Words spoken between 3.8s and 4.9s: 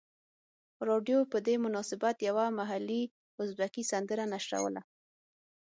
سندره نشروله.